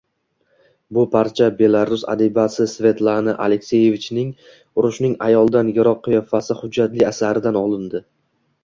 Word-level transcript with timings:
Bu 0.97 1.01
parcha 1.15 1.49
belarus 1.59 2.05
adibasi 2.13 2.67
Svetlana 2.73 3.37
Aleksievichning 3.49 4.33
Urushning 4.81 5.15
ayoldan 5.29 5.71
yiroq 5.79 6.03
qiyofasi 6.11 6.61
hujjatli 6.65 7.11
asaridan 7.13 7.63
olindi 7.65 8.07